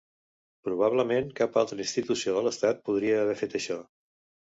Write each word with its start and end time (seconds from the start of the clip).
Probablement 0.67 1.29
cap 1.41 1.61
altra 1.63 1.81
institució 1.87 2.37
de 2.39 2.45
l'Estat 2.49 2.85
podria 2.91 3.25
haver 3.27 3.41
fet 3.47 3.63
això. 3.65 3.83